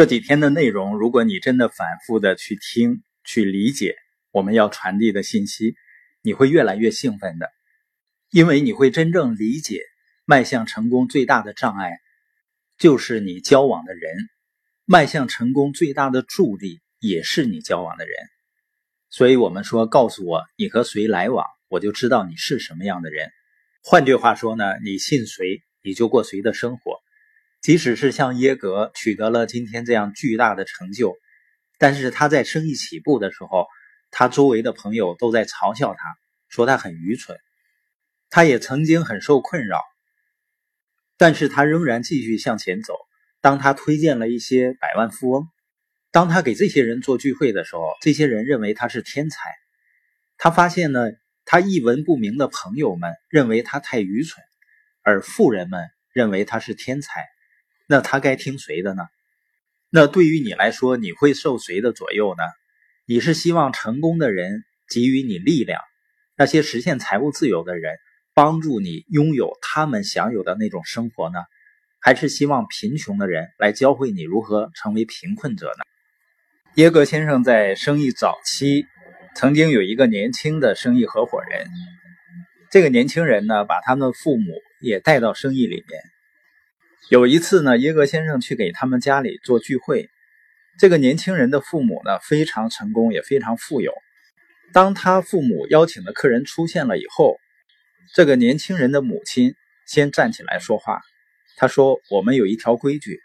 [0.00, 3.96] 这几天的内容，如果你真的反复的去听、去理解
[4.30, 5.74] 我们要传递的信息，
[6.22, 7.50] 你会越来越兴奋的，
[8.30, 9.82] 因为你会真正理解，
[10.24, 11.98] 迈向成功最大的障碍
[12.78, 14.16] 就是你交往的人，
[14.86, 18.14] 迈向成功最大的助力也是你交往的人。
[19.10, 23.28] 所以，我们说，告诉我你和谁来往，我就知道你是什么样的人。
[23.82, 26.99] 换句话说呢，你信谁，你就过谁的生活。
[27.62, 31.14] 即使是像耶格取得了今天这样巨大的成就，
[31.78, 33.66] 但是他在生意起步的时候，
[34.10, 36.16] 他周围的朋友都在嘲笑他，
[36.48, 37.38] 说他很愚蠢。
[38.30, 39.82] 他也曾经很受困扰，
[41.16, 42.94] 但是他仍然继续向前走。
[43.40, 45.48] 当他推荐了一些百万富翁，
[46.12, 49.50] 当他给这些人做聚会的时候，这些人认为他是天才。
[50.38, 51.10] 他发现呢，
[51.44, 54.42] 他一文不名的朋友们认为他太愚蠢，
[55.02, 57.26] 而富人们认为他是天才。
[57.90, 59.02] 那他该听谁的呢？
[59.90, 62.44] 那对于你来说，你会受谁的左右呢？
[63.04, 65.82] 你是希望成功的人给予你力量，
[66.36, 67.96] 那些实现财务自由的人
[68.32, 71.40] 帮助你拥有他们享有的那种生活呢？
[71.98, 75.82] 还是希望贫穷的人来教会你如何成为贫困者呢？
[76.76, 78.86] 耶格先生在生意早期
[79.34, 81.66] 曾经有一个年轻的生意合伙人，
[82.70, 86.00] 这个年轻人呢，把他们的父母也带到生意里面。
[87.10, 90.08] 有一次呢，耶格先生去给他们家里做聚会。
[90.78, 93.92] 这个年轻人的父母呢，非常成功，也非常富有。
[94.72, 97.40] 当他父母邀请的客人出现了以后，
[98.14, 99.56] 这个年轻人的母亲
[99.88, 101.00] 先站起来说话。
[101.56, 103.18] 他说：“我们有一条规矩，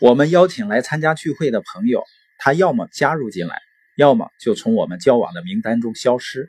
[0.00, 2.04] 我们邀请来参加聚会的朋友，
[2.38, 3.58] 他要么加入进来，
[3.96, 6.48] 要么就从我们交往的名单中消失。”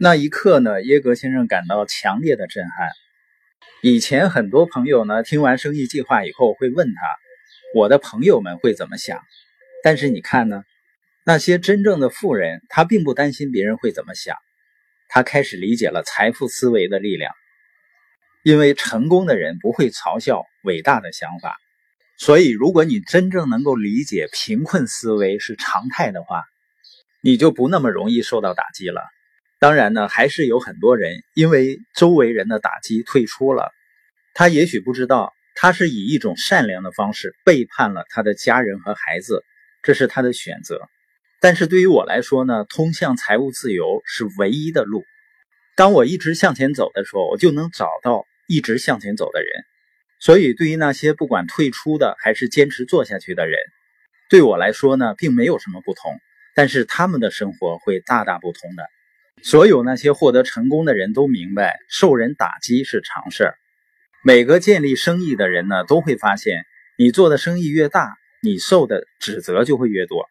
[0.00, 2.88] 那一刻呢，耶格先生感到强烈的震撼。
[3.82, 7.00] 以前很多朋友呢，听完生意计划以后会问他
[7.78, 9.22] ：“我的朋友们会怎么想？”
[9.84, 10.64] 但是你看呢，
[11.24, 14.36] 那些真正的富人，他并不担心别人会怎么想，
[15.08, 17.32] 他开始理解了财富思维的力量。
[18.42, 21.56] 因为成功的人不会嘲笑伟大的想法，
[22.16, 26.44] 所以如果你真正能够理解贫困思维是常态的话，
[27.20, 29.02] 你就不那么容易受到打击了。
[29.58, 33.72] 当然呢，还是有很多人因为周围人的打击退出了。
[34.34, 39.42] 他也许不知道，他是以一种善良的方式背叛了他的家人和孩子，
[39.82, 40.80] 这是他的选择。
[41.40, 45.04] 但是对于我来说呢，通向财务自由是唯一的路。
[45.74, 49.50] 当我一直向前走的时候，我就能找到一直向前走的人。
[50.18, 53.58] 所以，对于那些不管退出的还是坚持做下去的人，
[54.30, 56.12] 对我来说呢，并没有什么不同。
[56.54, 58.84] 但是他们的生活会大大不同的。
[59.42, 63.54] 所有那些获得成功的人都明白，受人打击是常事儿。
[64.24, 66.64] 每个建立生意的人呢，都会发现，
[66.98, 70.26] 你做的生意越大，你受的指责就会越多。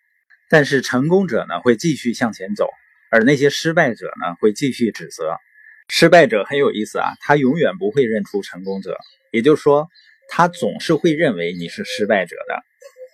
[0.49, 2.67] 但是成功者呢，会继续向前走，
[3.09, 5.37] 而那些失败者呢，会继续指责。
[5.87, 8.97] 失败者很有意思啊，他永远不会认出成功者，
[9.31, 9.87] 也就是说，
[10.29, 12.63] 他总是会认为你是失败者的，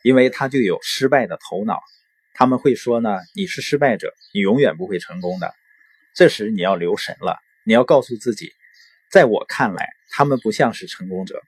[0.04, 1.80] 因为他就有失败的头脑。
[2.34, 5.54] 他们会说呢，你是失败者，你永远不会成功的。
[6.14, 8.52] 这时你要留神了，你要告诉自己，
[9.10, 11.42] 在我看来，他们不像是成功者，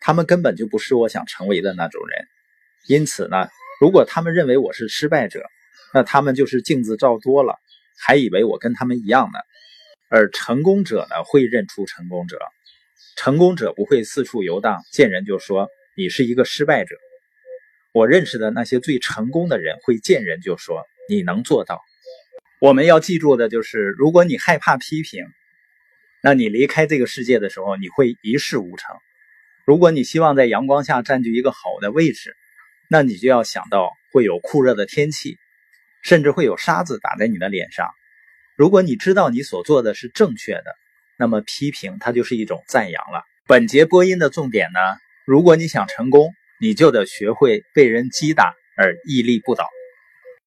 [0.00, 2.26] 他们根本就不是我想成为的那种人。
[2.86, 3.48] 因此呢，
[3.80, 5.42] 如果他们认为我是失败者，
[5.94, 7.58] 那他们就是镜子照多了，
[7.98, 9.38] 还以为我跟他们一样呢。
[10.10, 12.38] 而成功者呢，会认出成功者，
[13.16, 16.96] 成功者不会四处游荡，见人就说你是一个失败者。
[17.92, 21.80] 我认识的那些最成功的人，会见人就说你能做到。
[22.60, 25.24] 我们要记住的就是，如果你害怕批评，
[26.22, 28.94] 那你离开这个世界的时候，你会一事无成。
[29.64, 32.36] 如果你希望在阳光下占据一个好的位置，
[32.86, 35.38] 那你就要想到会有酷热的天气，
[36.02, 37.88] 甚至会有沙子打在你的脸上。
[38.56, 40.64] 如果你知道你所做的是正确的，
[41.16, 43.22] 那么批评它就是一种赞扬了。
[43.46, 44.80] 本节播音的重点呢，
[45.24, 49.66] 如果你想成功，你就得学会被人击打而屹立不倒。